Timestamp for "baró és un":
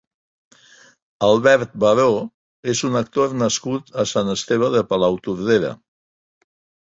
1.83-2.97